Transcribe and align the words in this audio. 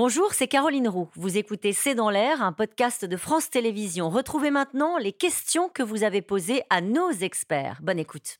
Bonjour, 0.00 0.32
c'est 0.32 0.46
Caroline 0.46 0.86
Roux. 0.86 1.08
Vous 1.16 1.38
écoutez 1.38 1.72
C'est 1.72 1.96
dans 1.96 2.08
l'air, 2.08 2.40
un 2.40 2.52
podcast 2.52 3.04
de 3.04 3.16
France 3.16 3.50
Télévisions. 3.50 4.10
Retrouvez 4.10 4.52
maintenant 4.52 4.96
les 4.96 5.10
questions 5.10 5.68
que 5.68 5.82
vous 5.82 6.04
avez 6.04 6.22
posées 6.22 6.62
à 6.70 6.80
nos 6.80 7.10
experts. 7.10 7.80
Bonne 7.82 7.98
écoute. 7.98 8.38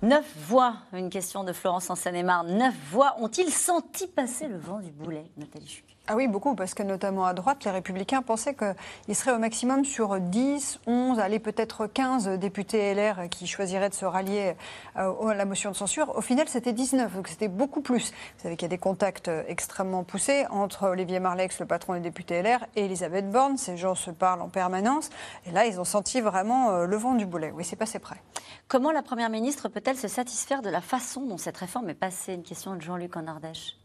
Neuf 0.00 0.34
voix, 0.48 0.76
une 0.94 1.10
question 1.10 1.44
de 1.44 1.52
Florence 1.52 1.90
en 1.90 1.94
Seine-et-Marne. 1.94 2.56
Neuf 2.56 2.74
voix 2.90 3.16
ont-ils 3.18 3.52
senti 3.52 4.06
passer 4.06 4.48
le 4.48 4.56
vent 4.56 4.80
du 4.80 4.92
boulet, 4.92 5.30
Nathalie 5.36 5.68
Chuc 5.68 5.99
ah 6.12 6.16
oui, 6.16 6.26
beaucoup, 6.26 6.56
parce 6.56 6.74
que 6.74 6.82
notamment 6.82 7.24
à 7.24 7.34
droite, 7.34 7.64
les 7.64 7.70
Républicains 7.70 8.20
pensaient 8.20 8.56
qu'ils 8.56 9.14
seraient 9.14 9.30
au 9.30 9.38
maximum 9.38 9.84
sur 9.84 10.18
10, 10.18 10.80
11, 10.88 11.20
allez 11.20 11.38
peut-être 11.38 11.86
15 11.86 12.30
députés 12.30 12.92
LR 12.94 13.28
qui 13.30 13.46
choisiraient 13.46 13.90
de 13.90 13.94
se 13.94 14.04
rallier 14.04 14.56
euh, 14.96 15.28
à 15.28 15.34
la 15.34 15.44
motion 15.44 15.70
de 15.70 15.76
censure. 15.76 16.12
Au 16.16 16.20
final, 16.20 16.48
c'était 16.48 16.72
19, 16.72 17.14
donc 17.14 17.28
c'était 17.28 17.46
beaucoup 17.46 17.80
plus. 17.80 18.10
Vous 18.10 18.42
savez 18.42 18.56
qu'il 18.56 18.64
y 18.64 18.70
a 18.72 18.76
des 18.76 18.78
contacts 18.78 19.30
extrêmement 19.46 20.02
poussés 20.02 20.46
entre 20.50 20.88
Olivier 20.88 21.20
Marlex, 21.20 21.60
le 21.60 21.66
patron 21.66 21.94
des 21.94 22.00
députés 22.00 22.42
LR, 22.42 22.66
et 22.74 22.86
Elisabeth 22.86 23.30
Borne. 23.30 23.56
Ces 23.56 23.76
gens 23.76 23.94
se 23.94 24.10
parlent 24.10 24.42
en 24.42 24.48
permanence. 24.48 25.10
Et 25.46 25.52
là, 25.52 25.66
ils 25.66 25.78
ont 25.78 25.84
senti 25.84 26.20
vraiment 26.20 26.70
euh, 26.70 26.86
le 26.86 26.96
vent 26.96 27.14
du 27.14 27.24
boulet. 27.24 27.52
Oui, 27.54 27.64
c'est 27.64 27.76
passé 27.76 28.00
près. 28.00 28.20
Comment 28.66 28.90
la 28.90 29.02
Première 29.02 29.30
ministre 29.30 29.68
peut-elle 29.68 29.96
se 29.96 30.08
satisfaire 30.08 30.60
de 30.60 30.70
la 30.70 30.80
façon 30.80 31.20
dont 31.20 31.38
cette 31.38 31.58
réforme 31.58 31.88
est 31.88 31.94
passée? 31.94 32.34
Une 32.34 32.42
question 32.42 32.74
de 32.74 32.80
Jean-Luc 32.80 33.16
en 33.16 33.28
Ardèche 33.28 33.76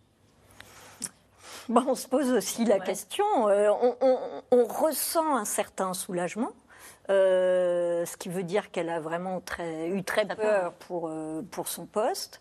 on 1.88 1.96
se 1.96 2.08
pose 2.08 2.32
aussi 2.32 2.66
la 2.66 2.80
question. 2.80 3.26
Euh, 3.50 3.70
on, 4.52 4.66
ressent 4.66 5.36
un 5.36 5.46
certain 5.46 5.94
soulagement. 5.94 6.52
Euh, 7.10 8.04
ce 8.06 8.18
qui 8.18 8.30
veut 8.30 8.44
dire 8.44 8.72
qu'elle 8.72 8.90
a 8.90 9.00
vraiment 9.00 9.40
très, 9.40 9.90
eu 9.90 10.04
très 10.04 10.26
peur 10.26 10.74
pour, 10.74 11.08
euh, 11.08 11.44
pour 11.52 11.68
son 11.68 11.86
poste. 11.86 12.40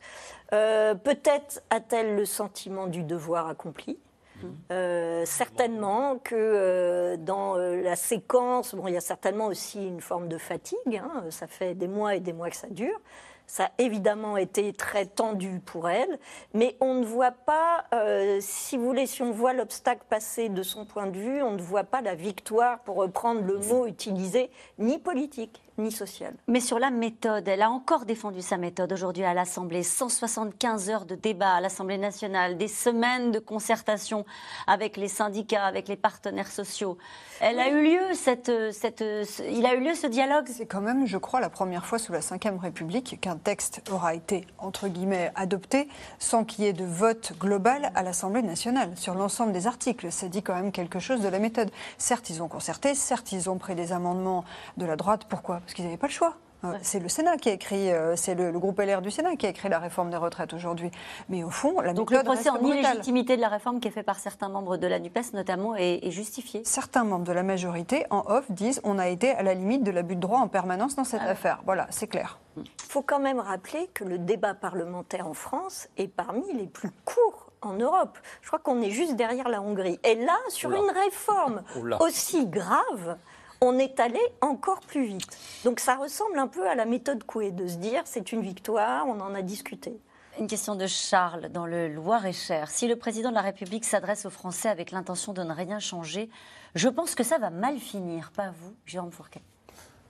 Peut-être 0.51 1.63
a-t-elle 1.71 2.15
le 2.17 2.25
sentiment 2.25 2.87
du 2.87 3.03
devoir 3.03 3.49
accompli. 3.49 3.99
Mmh. 4.43 5.25
certainement 5.25 6.19
que 6.19 7.17
dans 7.17 7.57
la 7.57 7.97
séquence, 7.97 8.75
bon, 8.75 8.89
il 8.89 8.95
y 8.95 8.97
a 8.97 9.01
certainement 9.01 9.47
aussi 9.47 9.87
une 9.87 10.01
forme 10.01 10.29
de 10.29 10.39
fatigue. 10.39 10.77
Hein. 10.97 11.25
ça 11.31 11.47
fait 11.47 11.75
des 11.75 11.89
mois 11.89 12.17
et 12.17 12.21
des 12.21 12.33
mois 12.33 12.51
que 12.51 12.57
ça 12.57 12.69
dure. 12.69 13.01
Ça 13.47 13.65
a 13.65 13.71
évidemment 13.79 14.37
été 14.37 14.73
très 14.73 15.07
tendu 15.07 15.61
pour 15.65 15.89
elle, 15.89 16.19
mais 16.55 16.77
on 16.81 16.95
ne 16.95 17.05
voit 17.05 17.31
pas, 17.31 17.85
euh, 17.93 18.39
si 18.41 18.77
vous 18.77 18.85
voulez, 18.85 19.07
si 19.07 19.23
on 19.23 19.33
voit 19.33 19.53
l'obstacle 19.53 20.03
passer 20.09 20.49
de 20.49 20.63
son 20.63 20.87
point 20.87 21.07
de 21.07 21.19
vue, 21.19 21.43
on 21.43 21.53
ne 21.53 21.63
voit 21.63 21.85
pas 21.85 22.01
la 22.01 22.15
victoire, 22.15 22.81
pour 22.81 22.97
reprendre 22.97 23.43
le 23.43 23.59
mot 23.59 23.87
utilisé, 23.87 24.51
ni 24.79 24.99
politique 24.99 25.63
ni 25.79 25.91
sociale. 25.91 26.35
Mais 26.49 26.61
sur 26.61 26.79
la 26.79 26.91
méthode, 26.91 27.47
elle 27.49 27.63
a 27.63 27.71
encore 27.71 28.05
défendu 28.05 28.43
sa 28.43 28.57
méthode 28.57 28.93
aujourd'hui 28.93 29.25
à 29.25 29.35
l'Assemblée. 29.35 29.83
175 29.83 30.91
heures 30.91 31.05
de 31.05 31.15
débat 31.15 31.55
à 31.55 31.61
l'Assemblée 31.61 31.99
nationale, 31.99 32.57
des 32.57 32.69
semaines 32.69 33.31
de 33.31 33.39
concertation 33.39 34.25
avec 34.67 34.97
les 34.97 35.09
syndicats, 35.09 35.65
avec 35.65 35.89
les 35.89 35.97
partenaires 35.97 36.51
sociaux. 36.51 36.99
Elle 37.41 37.59
a 37.59 37.69
eu 37.71 37.85
lieu 37.85 38.15
cette, 38.15 38.53
cette, 38.73 39.05
il 39.51 39.67
a 39.67 39.75
eu 39.75 39.81
lieu 39.81 39.95
ce 39.95 40.07
dialogue? 40.07 40.47
C'est 40.51 40.67
quand 40.67 40.81
même, 40.81 41.07
je 41.07 41.19
crois, 41.19 41.41
la 41.41 41.51
première 41.51 41.87
fois 41.87 41.99
sous 41.99 42.13
la 42.13 42.21
Ve 42.21 42.61
République 42.61 43.19
qu'un 43.21 43.37
texte 43.37 43.83
aura 43.91 44.15
été 44.15 44.47
entre 44.59 44.89
guillemets 44.89 45.33
adopté 45.35 45.89
sans 46.19 46.45
qu'il 46.45 46.65
y 46.65 46.69
ait 46.69 46.73
de 46.73 46.85
vote 46.85 47.33
global 47.39 47.91
à 47.95 48.03
l'Assemblée 48.03 48.43
nationale 48.43 48.93
sur 48.97 49.15
l'ensemble 49.15 49.53
des 49.53 49.67
articles. 49.67 50.11
Ça 50.13 50.29
dit 50.29 50.43
quand 50.43 50.55
même 50.55 50.73
quelque 50.73 50.99
chose 50.99 51.21
de 51.21 51.29
la 51.29 51.39
méthode. 51.39 51.71
Certes, 51.99 52.31
ils 52.31 52.43
ont 52.43 52.49
concerté, 52.49 52.95
certes, 52.95 53.33
ils 53.33 53.51
ont 53.51 53.59
pris 53.59 53.75
des 53.75 53.93
amendements 53.93 54.45
de 54.77 54.87
la 54.87 54.97
droite. 54.97 55.27
Pourquoi 55.29 55.61
parce 55.65 55.75
qu'ils 55.75 55.85
n'avaient 55.85 55.97
pas 55.97 56.07
le 56.07 56.13
choix. 56.13 56.37
Euh, 56.65 56.79
c'est 56.83 57.01
le 57.01 57.09
Sénat 57.09 57.37
qui 57.37 57.51
a 57.51 57.53
écrit, 57.53 57.93
euh, 57.93 58.17
c'est 58.17 58.35
le, 58.35 58.53
groupe 58.53 58.79
LR 58.81 59.03
du 59.03 59.11
Sénat 59.11 59.37
qui 59.37 59.47
a 59.47 59.51
écrit 59.51 59.69
la 59.69 59.79
réforme 59.79 60.11
des 60.11 60.17
retraites 60.17 60.53
aujourd'hui. 60.53 60.91
Mais 61.29 61.45
au 61.45 61.51
fond, 61.51 61.81
la 61.81 61.93
Donc 61.93 62.11
le 62.11 62.23
procès 62.23 62.49
en 62.49 62.63
illégitimité 62.63 63.37
de 63.37 63.41
la 63.41 63.49
réforme 63.49 63.81
qui 63.81 63.89
est 63.89 63.91
fait 63.91 64.03
par 64.03 64.19
certains 64.19 64.49
membres 64.49 64.77
de 64.77 64.87
la 64.87 64.99
NUPES 64.99 65.35
notamment 65.35 65.75
est, 65.77 66.11
justifié 66.11 66.63
Certains 66.65 67.05
membres 67.05 67.25
de 67.25 67.33
la 67.33 67.43
majorité, 67.43 68.07
en 68.11 68.23
off, 68.27 68.51
disent 68.51 68.81
on 68.85 68.99
a 68.99 69.09
été 69.09 69.33
à 69.33 69.43
la 69.43 69.55
limite 69.55 69.83
de 69.83 69.91
l'abus 69.91 70.17
de 70.17 70.21
droit 70.21 70.39
en 70.39 70.49
permanence 70.49 70.97
dans 70.97 71.05
cette 71.05 71.23
ah 71.25 71.31
affaire. 71.31 71.61
Voilà, 71.65 71.87
c'est 71.91 72.07
clair. 72.07 72.39
Il 72.57 72.65
faut 72.77 73.03
quand 73.03 73.19
même 73.19 73.41
rappeler 73.41 73.91
que 73.93 74.05
le 74.05 74.19
débat 74.19 74.55
parlementaire 74.55 75.27
en 75.27 75.35
France 75.35 75.89
est 75.97 76.09
parmi 76.09 76.53
les 76.55 76.67
plus 76.67 76.91
courts 77.05 77.51
en 77.63 77.73
Europe. 77.73 78.19
Je 78.43 78.47
crois 78.47 78.59
qu'on 78.59 78.81
est 78.81 78.91
juste 78.91 79.17
derrière 79.17 79.49
la 79.49 79.61
Hongrie. 79.61 79.99
Et 80.05 80.15
là, 80.15 80.37
sur 80.49 80.71
une 80.71 80.91
réforme 80.91 81.63
aussi 82.01 82.47
grave, 82.47 83.17
on 83.65 83.79
est 83.79 83.99
allé 83.99 84.21
encore 84.41 84.81
plus 84.81 85.07
vite. 85.07 85.39
Donc 85.65 85.81
ça 85.81 85.97
ressemble 85.97 86.39
un 86.39 86.49
peu 86.49 86.69
à 86.69 86.75
la 86.75 86.85
méthode 86.85 87.25
Coué, 87.25 87.51
de 87.51 87.67
se 87.67 87.77
dire 87.77 88.03
c'est 88.05 88.33
une 88.33 88.43
victoire, 88.43 89.07
on 89.09 89.21
en 89.21 89.35
a 89.35 89.43
discuté. 89.43 89.99
Une 90.39 90.49
question 90.49 90.75
de 90.75 90.87
Charles 90.87 91.49
dans 91.49 91.65
le 91.65 91.89
Loir-et-Cher. 91.89 92.71
Si 92.71 92.89
le 92.89 92.97
président 92.97 93.31
de 93.31 93.37
la 93.37 93.41
République 93.41 93.85
s'adresse 93.85 94.27
aux 94.27 94.31
Français 94.31 94.69
avec 94.69 94.91
l'intention 94.91 95.33
de 95.33 95.43
ne 95.43 95.53
rien 95.53 95.79
changer, 95.79 96.29
je 96.75 96.89
pense 96.89 97.15
que 97.15 97.23
ça 97.23 97.39
va 97.39 97.51
mal 97.51 97.79
finir, 97.79 98.33
pas 98.35 98.51
vous, 98.51 98.75
Jérôme 98.85 99.13
Fourquet. 99.13 99.43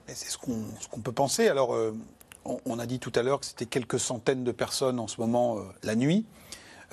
C'est 0.07 0.29
ce 0.29 0.37
qu'on 0.37 0.99
peut 1.01 1.11
penser. 1.11 1.47
Alors, 1.47 1.75
euh, 1.75 1.95
on, 2.43 2.79
a 2.79 2.85
dit 2.85 2.99
tout 2.99 3.11
à 3.15 3.23
l'heure 3.23 3.39
que 3.39 3.45
c'était 3.45 3.65
quelques 3.65 3.99
centaines 3.99 4.43
de 4.43 4.51
personnes 4.51 4.99
en 4.99 5.07
ce 5.07 5.21
moment 5.21 5.57
euh, 5.57 5.61
la 5.83 5.95
nuit. 5.95 6.25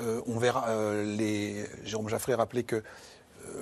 Euh, 0.00 0.20
on 0.26 0.38
verra. 0.38 0.66
les, 1.04 1.66
Jérôme 1.84 2.08
Jaffré 2.08 2.34
rappelait 2.34 2.62
que 2.62 2.82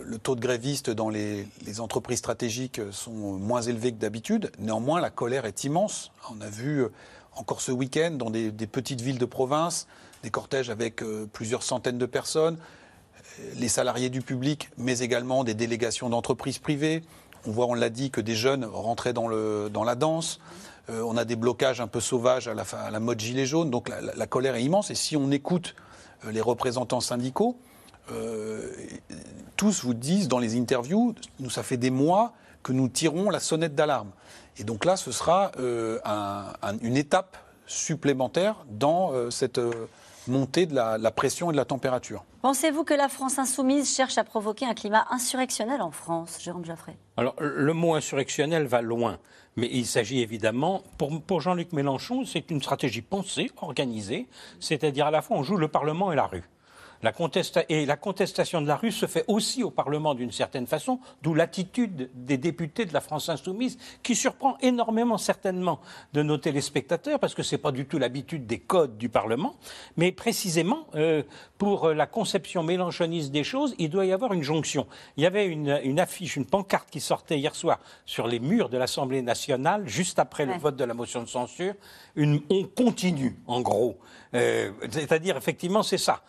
le 0.05 0.19
taux 0.19 0.35
de 0.35 0.41
grévistes 0.41 0.91
dans 0.91 1.09
les, 1.09 1.47
entreprises 1.81 2.19
stratégiques 2.19 2.81
sont 2.91 3.13
moins 3.13 3.63
élevés 3.63 3.93
que 3.93 3.99
d'habitude. 3.99 4.51
Néanmoins, 4.59 5.01
la 5.01 5.11
colère 5.11 5.45
est 5.45 5.65
immense. 5.65 6.11
On 6.31 6.41
a 6.41 6.49
vu 6.49 6.83
euh, 6.83 6.93
encore 7.35 7.61
ce 7.61 7.73
week-end 7.73 8.13
dans 8.13 8.31
des, 8.31 8.51
petites 8.51 9.01
villes 9.01 9.19
de 9.19 9.25
province 9.25 9.87
des 10.23 10.31
cortèges 10.31 10.69
avec 10.69 11.03
euh, 11.03 11.27
plusieurs 11.33 11.63
centaines 11.63 11.99
de 11.99 12.07
personnes, 12.07 12.59
les 13.57 13.69
salariés 13.69 14.11
du 14.11 14.21
public, 14.21 14.69
mais 14.77 14.99
également 14.99 15.45
des 15.45 15.55
délégations 15.55 16.11
d'entreprises 16.11 16.59
privées. 16.59 17.03
On 17.47 17.53
voit, 17.53 17.67
on 17.67 17.75
l'a 17.75 17.89
dit, 17.89 18.11
que 18.11 18.21
des 18.21 18.35
jeunes 18.35 18.65
rentraient 18.67 19.15
dans, 19.15 19.29
la 19.29 19.95
danse. 19.95 20.41
Euh, 20.91 21.03
on 21.07 21.17
a 21.17 21.25
des 21.25 21.37
blocages 21.37 21.81
un 21.81 21.87
peu 21.87 22.01
sauvages 22.01 22.49
à 22.49 22.55
la, 22.91 23.01
mode 23.01 23.19
gilet 23.19 23.47
jaune. 23.47 23.71
Donc 23.71 23.89
la, 23.89 24.27
colère 24.27 24.57
est 24.57 24.63
immense. 24.63 24.91
Et 24.91 24.95
si 24.95 25.17
on 25.17 25.31
écoute 25.31 25.75
les 26.31 26.43
représentants 26.43 27.01
syndicaux, 27.01 27.57
euh, 28.13 28.73
tous 29.57 29.85
vous 29.85 29.95
disent 29.95 30.29
dans 30.29 30.39
les 30.39 30.59
interviews, 30.59 31.15
nous, 31.39 31.51
ça 31.51 31.63
fait 31.63 31.77
des 31.77 31.91
mois 31.91 32.33
que 32.63 32.73
nous 32.73 32.89
tirons 32.89 33.31
la 33.31 33.41
sonnette 33.41 33.75
d'alarme. 33.75 34.11
Et 34.59 34.65
donc 34.65 34.85
là, 34.85 34.97
ce 34.97 35.13
sera 35.13 35.53
euh, 35.59 35.99
une 36.83 36.97
étape 36.97 37.37
supplémentaire 37.67 38.57
dans 38.69 39.13
euh, 39.13 39.31
cette 39.31 39.61
montée 40.29 40.67
de 40.67 40.75
la, 40.75 41.11
pression 41.11 41.51
et 41.51 41.53
de 41.53 41.57
la 41.57 41.65
température. 41.65 42.25
Pensez-vous 42.43 42.85
que 42.85 42.95
la 42.95 43.09
France 43.09 43.39
insoumise 43.39 43.95
cherche 43.95 44.19
à 44.19 44.25
provoquer 44.25 44.67
un 44.67 44.75
climat 44.75 45.07
insurrectionnel 45.11 45.81
en 45.81 45.91
France, 45.91 46.39
Jérôme 46.41 46.65
Jaffray? 46.65 46.97
Alors, 47.17 47.35
le 47.39 47.73
mot 47.73 47.95
insurrectionnel 47.95 48.67
va 48.67 48.83
loin. 48.83 49.19
Mais 49.57 49.69
il 49.73 49.87
s'agit 49.87 50.21
évidemment, 50.21 50.83
pour, 50.97 51.21
pour 51.23 51.41
Jean-Luc 51.41 51.73
Mélenchon, 51.73 52.25
c'est 52.25 52.51
une 52.51 52.63
stratégie 52.63 53.03
pensée, 53.03 53.51
organisée, 53.61 54.29
c'est-à-dire 54.61 55.07
à 55.07 55.11
la 55.11 55.23
fois 55.23 55.37
on 55.37 55.43
joue 55.43 55.57
le 55.57 55.69
Parlement 55.69 56.13
et 56.13 56.17
la 56.17 56.27
rue. 56.27 56.45
La 57.03 57.13
et 57.69 57.87
la 57.87 57.97
contestation 57.97 58.61
de 58.61 58.67
la 58.67 58.77
rue 58.77 58.93
se 58.93 59.07
fait 59.07 59.25
aussi 59.27 59.63
au 59.63 59.71
Parlement 59.71 60.15
d'une 60.15 60.33
certaine 60.33 60.67
façon, 60.67 61.01
d'où 61.23 61.35
l'attitude 61.35 62.11
des 62.15 62.37
députés 62.37 62.85
de 62.85 62.93
la 62.93 63.01
France 63.01 63.29
insoumise, 63.29 63.79
qui 64.03 64.15
surprend 64.15 64.59
énormément 64.61 65.17
certainement 65.17 65.81
de 66.13 66.23
nos 66.23 66.37
téléspectateurs, 66.37 67.19
parce 67.19 67.35
que 67.35 67.43
ce 67.43 67.55
n'est 67.55 67.61
pas 67.61 67.73
du 67.73 67.87
tout 67.87 67.99
l'habitude 67.99 68.47
des 68.47 68.59
codes 68.59 68.99
du 68.99 69.09
Parlement, 69.09 69.55
mais 69.97 70.13
précisément 70.13 70.87
euh, 70.95 71.23
pour 71.57 71.89
la 71.89 72.07
conception 72.07 72.63
mélanchoniste 72.63 73.33
des 73.33 73.45
choses, 73.45 73.75
il 73.79 73.89
doit 73.89 74.05
y 74.05 74.13
avoir 74.13 74.35
une 74.35 74.43
jonction. 74.43 74.87
Il 75.17 75.23
y 75.23 75.27
avait 75.27 75.47
une, 75.47 76.01
affiche, 76.01 76.37
une 76.37 76.47
pancarte 76.47 76.91
qui 76.91 77.01
sortait 77.01 77.39
hier 77.39 77.55
soir 77.55 77.81
sur 78.05 78.27
les 78.27 78.41
murs 78.41 78.69
de 78.69 78.77
l'Assemblée 78.77 79.23
nationale, 79.23 79.89
juste 79.89 80.19
après 80.19 80.45
le 80.45 80.55
vote 80.59 80.77
de 80.77 80.85
la 80.85 80.95
motion 80.95 81.23
de 81.23 81.29
censure, 81.29 81.75
une, 82.15 82.41
on 82.51 82.65
continue, 82.65 83.39
en 83.47 83.61
gros. 83.61 83.99
Euh, 84.35 84.71
c'est-à-dire, 84.91 85.37
effectivement, 85.37 85.83
c'est 85.83 85.99
ça. 85.99 86.23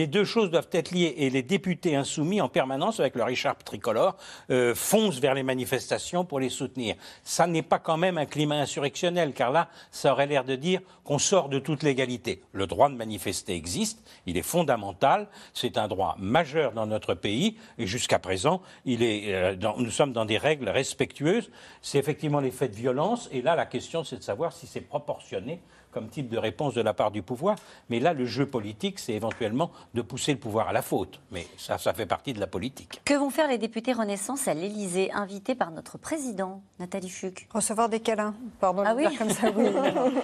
Les 0.00 0.06
deux 0.06 0.24
choses 0.24 0.50
doivent 0.50 0.70
être 0.72 0.92
liées 0.92 1.14
et 1.18 1.28
les 1.28 1.42
députés 1.42 1.94
insoumis 1.94 2.40
en 2.40 2.48
permanence, 2.48 3.00
avec 3.00 3.16
leur 3.16 3.28
écharpe 3.28 3.64
tricolore, 3.64 4.16
euh, 4.50 4.74
foncent 4.74 5.18
vers 5.18 5.34
les 5.34 5.42
manifestations 5.42 6.24
pour 6.24 6.40
les 6.40 6.48
soutenir. 6.48 6.94
Ça 7.22 7.46
n'est 7.46 7.60
pas 7.60 7.78
quand 7.78 7.98
même 7.98 8.16
un 8.16 8.24
climat 8.24 8.54
insurrectionnel, 8.54 9.34
car 9.34 9.52
là, 9.52 9.68
ça 9.90 10.12
aurait 10.12 10.26
l'air 10.26 10.44
de 10.44 10.56
dire 10.56 10.80
qu'on 11.04 11.18
sort 11.18 11.50
de 11.50 11.58
toute 11.58 11.82
légalité. 11.82 12.42
Le 12.52 12.66
droit 12.66 12.88
de 12.88 12.94
manifester 12.94 13.54
existe, 13.54 14.02
il 14.24 14.38
est 14.38 14.42
fondamental, 14.42 15.28
c'est 15.52 15.76
un 15.76 15.86
droit 15.86 16.16
majeur 16.18 16.72
dans 16.72 16.86
notre 16.86 17.12
pays, 17.12 17.58
et 17.76 17.86
jusqu'à 17.86 18.18
présent, 18.18 18.62
euh, 18.88 19.54
nous 19.76 19.90
sommes 19.90 20.14
dans 20.14 20.24
des 20.24 20.38
règles 20.38 20.70
respectueuses. 20.70 21.50
C'est 21.82 21.98
effectivement 21.98 22.40
les 22.40 22.52
faits 22.52 22.70
de 22.70 22.76
violence, 22.76 23.28
et 23.32 23.42
là, 23.42 23.54
la 23.54 23.66
question, 23.66 24.02
c'est 24.02 24.16
de 24.16 24.22
savoir 24.22 24.54
si 24.54 24.66
c'est 24.66 24.80
proportionné 24.80 25.60
comme 25.92 26.08
type 26.08 26.28
de 26.28 26.38
réponse 26.38 26.74
de 26.74 26.80
la 26.82 26.94
part 26.94 27.10
du 27.10 27.22
pouvoir. 27.22 27.56
Mais 27.88 28.00
là, 28.00 28.12
le 28.12 28.24
jeu 28.26 28.46
politique, 28.46 28.98
c'est 28.98 29.12
éventuellement 29.12 29.70
de 29.94 30.02
pousser 30.02 30.32
le 30.32 30.38
pouvoir 30.38 30.68
à 30.68 30.72
la 30.72 30.82
faute. 30.82 31.20
Mais 31.30 31.46
ça, 31.56 31.78
ça 31.78 31.92
fait 31.92 32.06
partie 32.06 32.32
de 32.32 32.40
la 32.40 32.46
politique. 32.46 33.00
Que 33.04 33.14
vont 33.14 33.30
faire 33.30 33.48
les 33.48 33.58
députés 33.58 33.92
Renaissance 33.92 34.46
à 34.48 34.54
l'Élysée, 34.54 35.10
invités 35.12 35.54
par 35.54 35.70
notre 35.70 35.98
président, 35.98 36.62
Nathalie 36.78 37.10
Fuc 37.10 37.48
Recevoir 37.52 37.88
des 37.88 38.00
câlins, 38.00 38.34
pardon 38.60 38.82
Ah 38.86 38.92
de 38.94 38.98
oui 38.98 39.08
dire 39.08 39.18
comme 39.18 39.30
ça. 39.30 39.48
oui. 39.56 39.66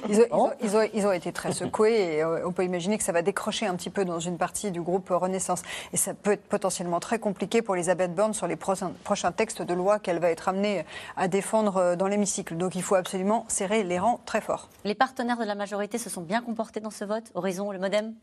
Ils, 0.08 0.20
ont, 0.20 0.26
ils 0.30 0.36
ont- 0.36 0.50
ils 0.62 0.76
ont- 0.76 0.88
ils 0.94 1.06
ont 1.06 1.12
été 1.12 1.32
très 1.32 1.52
secoués 1.52 2.16
et 2.16 2.22
euh, 2.22 2.46
on 2.46 2.52
peut 2.52 2.64
imaginer 2.64 2.96
que 2.98 3.04
ça 3.04 3.12
va 3.12 3.22
décrocher 3.22 3.66
un 3.66 3.74
petit 3.74 3.90
peu 3.90 4.04
dans 4.04 4.20
une 4.20 4.38
partie 4.38 4.70
du 4.70 4.80
groupe 4.80 5.08
Renaissance. 5.10 5.62
Et 5.92 5.96
ça 5.96 6.14
peut 6.14 6.32
être 6.32 6.44
potentiellement 6.48 7.00
très 7.00 7.18
compliqué 7.18 7.60
pour 7.62 7.74
Elisabeth 7.76 8.14
Borne 8.14 8.34
sur 8.34 8.46
les 8.46 8.56
prochains, 8.56 8.92
prochains 9.04 9.32
textes 9.32 9.62
de 9.62 9.74
loi 9.74 9.98
qu'elle 9.98 10.20
va 10.20 10.30
être 10.30 10.48
amenée 10.48 10.84
à 11.16 11.26
défendre 11.28 11.76
euh, 11.78 11.96
dans 11.96 12.06
l'hémicycle. 12.06 12.56
Donc 12.56 12.74
il 12.76 12.82
faut 12.82 12.94
absolument 12.94 13.44
serrer 13.48 13.82
les 13.82 13.98
rangs 13.98 14.20
très 14.26 14.40
fort. 14.40 14.68
Les 14.84 14.94
partenaires 14.94 15.38
de 15.38 15.44
la 15.44 15.55
majorité 15.56 15.98
se 15.98 16.08
sont 16.10 16.22
bien 16.22 16.40
comportés 16.42 16.80
dans 16.80 16.90
ce 16.90 17.04
vote 17.04 17.24
Horizon, 17.34 17.70
le 17.72 17.78
Modem? 17.78 18.14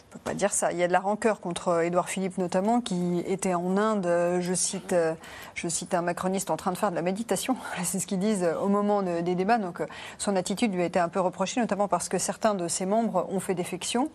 On 0.00 0.14
ne 0.14 0.20
peut 0.20 0.30
pas 0.30 0.34
dire 0.34 0.52
ça. 0.54 0.72
Il 0.72 0.78
y 0.78 0.82
a 0.82 0.88
de 0.88 0.92
la 0.92 1.00
rancœur 1.00 1.38
contre 1.40 1.82
Édouard 1.82 2.08
Philippe 2.08 2.38
notamment, 2.38 2.80
qui 2.80 3.18
était 3.26 3.52
en 3.52 3.76
Inde, 3.76 4.06
euh, 4.06 4.40
je 4.40 4.54
cite, 4.54 4.94
euh, 4.94 5.12
je 5.54 5.68
cite 5.68 5.92
un 5.92 6.00
macroniste 6.00 6.50
en 6.50 6.56
train 6.56 6.72
de 6.72 6.78
faire 6.78 6.90
de 6.90 6.94
la 6.96 7.02
méditation. 7.02 7.56
C'est 7.84 7.98
ce 7.98 8.06
qu'ils 8.06 8.18
disent 8.20 8.44
euh, 8.44 8.56
au 8.58 8.68
moment 8.68 9.02
de- 9.02 9.20
des 9.20 9.34
débats. 9.34 9.58
Donc 9.58 9.80
euh, 9.82 9.86
son 10.16 10.34
attitude 10.36 10.72
lui 10.72 10.80
a 10.82 10.86
été 10.86 10.98
un 10.98 11.10
peu 11.10 11.20
reprochée, 11.20 11.60
notamment 11.60 11.88
parce 11.88 12.08
que 12.08 12.16
certains 12.16 12.54
de 12.54 12.68
ses 12.68 12.86
membres 12.86 13.26
ont 13.30 13.40
fait 13.40 13.54
défection. 13.54 14.08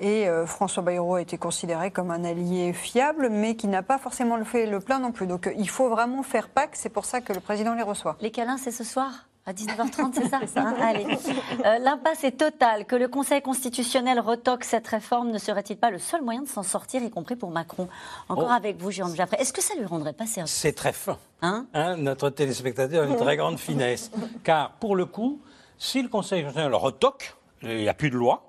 Et 0.00 0.26
euh, 0.28 0.46
François 0.46 0.82
Bayrou 0.82 1.14
a 1.14 1.20
été 1.20 1.38
considéré 1.38 1.92
comme 1.92 2.10
un 2.10 2.24
allié 2.24 2.72
fiable, 2.72 3.28
mais 3.30 3.54
qui 3.54 3.68
n'a 3.68 3.84
pas 3.84 3.98
forcément 3.98 4.36
le 4.36 4.44
fait 4.44 4.66
le 4.66 4.80
plein 4.80 4.98
non 4.98 5.12
plus. 5.12 5.28
Donc 5.28 5.46
euh, 5.46 5.52
il 5.56 5.68
faut 5.68 5.88
vraiment 5.88 6.24
faire 6.24 6.48
Pâques. 6.48 6.74
C'est 6.74 6.88
pour 6.88 7.04
ça 7.04 7.20
que 7.20 7.32
le 7.32 7.40
président 7.40 7.74
les 7.74 7.84
reçoit. 7.84 8.16
Les 8.20 8.32
câlins, 8.32 8.56
c'est 8.58 8.72
ce 8.72 8.82
soir? 8.82 9.12
À 9.46 9.52
19h30, 9.52 10.10
c'est 10.14 10.28
ça, 10.28 10.40
Hein, 10.56 10.74
Allez. 10.82 11.06
Euh, 11.64 11.78
L'impasse 11.78 12.24
est 12.24 12.32
totale. 12.36 12.84
Que 12.84 12.96
le 12.96 13.06
Conseil 13.08 13.40
constitutionnel 13.42 14.18
retoque 14.20 14.64
cette 14.64 14.86
réforme 14.88 15.30
ne 15.30 15.38
serait-il 15.38 15.76
pas 15.76 15.90
le 15.90 15.98
seul 15.98 16.22
moyen 16.22 16.42
de 16.42 16.48
s'en 16.48 16.62
sortir, 16.64 17.02
y 17.02 17.10
compris 17.10 17.36
pour 17.36 17.50
Macron? 17.50 17.88
Encore 18.28 18.48
Oh. 18.50 18.52
avec 18.54 18.76
vous, 18.80 18.90
Jérôme 18.90 19.14
Jaffray. 19.14 19.40
Est-ce 19.40 19.52
que 19.52 19.62
ça 19.62 19.74
lui 19.76 19.84
rendrait 19.86 20.12
pas 20.12 20.26
service? 20.26 20.52
C'est 20.52 20.72
très 20.72 20.92
fin. 20.92 21.16
hein? 21.42 21.66
Hein, 21.74 21.96
notre 21.96 22.28
téléspectateur 22.30 23.04
a 23.04 23.06
une 23.06 23.16
très 23.16 23.36
grande 23.36 23.58
finesse. 23.58 24.10
Car, 24.44 24.72
pour 24.72 24.96
le 24.96 25.06
coup, 25.06 25.40
si 25.78 26.02
le 26.02 26.08
Conseil 26.08 26.42
constitutionnel 26.42 26.74
retoque, 26.74 27.34
il 27.62 27.76
n'y 27.76 27.88
a 27.88 27.94
plus 27.94 28.10
de 28.10 28.16
loi, 28.16 28.42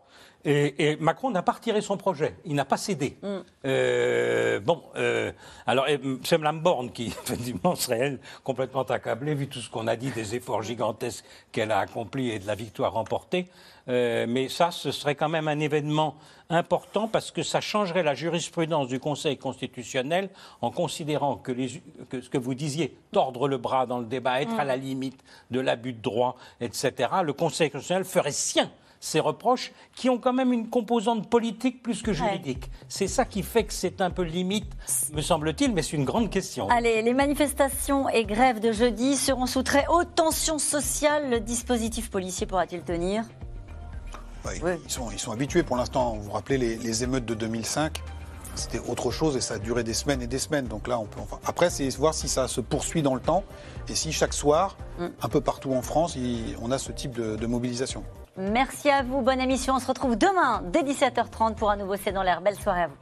et, 0.45 0.91
et 0.91 0.95
Macron 0.97 1.31
n'a 1.31 1.41
pas 1.41 1.53
retiré 1.53 1.81
son 1.81 1.97
projet, 1.97 2.35
il 2.45 2.55
n'a 2.55 2.65
pas 2.65 2.77
cédé. 2.77 3.17
Euh, 3.65 4.59
bon, 4.59 4.83
euh, 4.95 5.31
alors 5.65 5.85
c'est 6.23 6.37
Mme 6.37 6.61
Borne 6.61 6.91
qui, 6.91 7.07
effectivement, 7.23 7.75
serait, 7.75 7.99
elle, 7.99 8.19
complètement 8.43 8.83
accablée, 8.83 9.33
vu 9.33 9.47
tout 9.47 9.59
ce 9.59 9.69
qu'on 9.69 9.87
a 9.87 9.95
dit 9.95 10.11
des 10.11 10.35
efforts 10.35 10.63
gigantesques 10.63 11.25
qu'elle 11.51 11.71
a 11.71 11.79
accomplis 11.79 12.29
et 12.29 12.39
de 12.39 12.47
la 12.47 12.55
victoire 12.55 12.93
remportée. 12.93 13.47
Euh, 13.89 14.25
mais 14.27 14.49
ça, 14.49 14.71
ce 14.71 14.91
serait 14.91 15.15
quand 15.15 15.29
même 15.29 15.47
un 15.47 15.59
événement 15.59 16.15
important 16.49 17.07
parce 17.07 17.31
que 17.31 17.43
ça 17.43 17.61
changerait 17.61 18.03
la 18.03 18.15
jurisprudence 18.15 18.87
du 18.87 18.99
Conseil 18.99 19.37
constitutionnel 19.37 20.29
en 20.61 20.71
considérant 20.71 21.37
que, 21.37 21.51
les, 21.51 21.81
que 22.09 22.21
ce 22.21 22.29
que 22.29 22.37
vous 22.37 22.53
disiez, 22.53 22.97
tordre 23.11 23.47
le 23.47 23.57
bras 23.57 23.85
dans 23.85 23.99
le 23.99 24.05
débat, 24.05 24.41
être 24.41 24.59
à 24.59 24.65
la 24.65 24.75
limite 24.75 25.19
de 25.51 25.59
l'abus 25.59 25.93
de 25.93 26.01
droit, 26.01 26.37
etc., 26.61 27.09
le 27.23 27.33
Conseil 27.33 27.69
constitutionnel 27.69 28.05
ferait 28.05 28.31
sien 28.31 28.69
ces 28.99 29.19
reproches 29.19 29.71
qui 29.95 30.09
ont 30.09 30.17
quand 30.17 30.33
même 30.33 30.51
une 30.53 30.69
composante 30.69 31.29
politique 31.29 31.83
plus 31.83 32.01
que 32.01 32.13
juridique. 32.13 32.69
C'est 32.89 33.07
ça 33.07 33.25
qui 33.25 33.44
fait 33.44 33.63
que 33.65 33.73
c'est 33.73 34.01
un 34.01 34.09
peu 34.09 34.23
limite, 34.23 34.71
me 35.13 35.21
semble-t-il, 35.21 35.73
mais 35.73 35.81
c'est 35.83 35.97
une 35.97 36.05
grande 36.05 36.29
question. 36.29 36.67
Allez, 36.69 37.01
les 37.01 37.13
manifestations 37.13 38.09
et 38.09 38.25
grèves 38.25 38.59
de 38.59 38.71
jeudi 38.71 39.15
seront 39.15 39.45
sous 39.45 39.63
très 39.63 39.85
haute 39.88 40.15
tension 40.15 40.57
sociale. 40.59 41.29
Le 41.29 41.39
dispositif 41.39 42.09
policier 42.09 42.45
pourra-t-il 42.47 42.81
tenir? 42.81 43.23
Bah, 44.44 44.51
ils- 44.55 44.63
Oui. 44.63 44.71
ils, 44.85 44.91
sont, 44.91 45.11
ils 45.11 45.19
sont 45.19 45.31
habitués 45.31 45.63
pour 45.63 45.75
l'instant. 45.77 46.13
Vous 46.15 46.23
vous 46.23 46.31
rappelez 46.31 46.57
les, 46.57 46.77
les 46.77 47.03
émeutes 47.03 47.25
de 47.25 47.33
2005 47.33 48.01
C'était 48.55 48.79
autre 48.79 49.11
chose 49.11 49.35
et 49.38 49.41
ça 49.41 49.55
a 49.55 49.59
duré 49.59 49.83
des 49.83 49.94
semaines 49.94 50.21
et 50.21 50.27
des 50.27 50.39
semaines. 50.39 50.67
Donc 50.67 50.88
là, 50.88 50.99
on 50.99 51.05
peut. 51.05 51.19
enfin, 51.21 51.39
après, 51.45 51.69
c'est 51.69 51.88
voir 51.97 52.13
si 52.13 52.27
ça 52.27 52.47
se 52.47 52.61
poursuit 52.61 53.01
dans 53.03 53.13
le 53.15 53.21
temps 53.21 53.44
et 53.89 53.95
si 53.95 54.11
chaque 54.11 54.33
soir, 54.33 54.77
un 54.99 55.29
peu 55.29 55.41
partout 55.41 55.73
en 55.73 55.81
France, 55.81 56.15
il- 56.15 56.55
on 56.61 56.71
a 56.71 56.77
ce 56.77 56.91
type 56.91 57.11
de, 57.11 57.35
de 57.35 57.45
mobilisation. 57.47 58.03
Merci 58.37 58.89
à 58.91 59.01
vous, 59.01 59.21
bonne 59.21 59.41
émission. 59.41 59.73
On 59.73 59.79
se 59.79 59.87
retrouve 59.87 60.15
demain 60.15 60.61
dès 60.71 60.83
17h30 60.83 61.55
pour 61.55 61.71
un 61.71 61.77
nouveau 61.77 61.95
C'est 61.95 62.11
dans 62.11 62.21
l'air. 62.21 62.41
Belle 62.41 62.55
soirée 62.55 62.83
à 62.83 62.87
vous. 62.87 62.95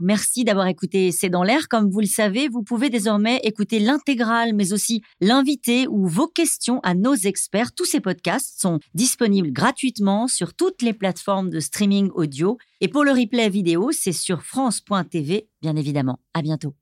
Merci 0.00 0.44
d'avoir 0.44 0.66
écouté 0.66 1.12
C'est 1.12 1.28
dans 1.28 1.44
l'air. 1.44 1.68
Comme 1.68 1.88
vous 1.88 2.00
le 2.00 2.06
savez, 2.06 2.48
vous 2.48 2.62
pouvez 2.62 2.90
désormais 2.90 3.40
écouter 3.44 3.78
l'intégrale, 3.78 4.54
mais 4.54 4.72
aussi 4.72 5.02
l'invité 5.20 5.86
ou 5.88 6.08
vos 6.08 6.26
questions 6.26 6.80
à 6.82 6.94
nos 6.94 7.14
experts. 7.14 7.72
Tous 7.74 7.84
ces 7.84 8.00
podcasts 8.00 8.60
sont 8.60 8.80
disponibles 8.94 9.52
gratuitement 9.52 10.26
sur 10.26 10.54
toutes 10.54 10.82
les 10.82 10.92
plateformes 10.92 11.50
de 11.50 11.60
streaming 11.60 12.10
audio. 12.14 12.58
Et 12.80 12.88
pour 12.88 13.04
le 13.04 13.12
replay 13.12 13.48
vidéo, 13.50 13.90
c'est 13.92 14.12
sur 14.12 14.42
France.tv, 14.42 15.48
bien 15.62 15.76
évidemment. 15.76 16.18
À 16.34 16.42
bientôt. 16.42 16.74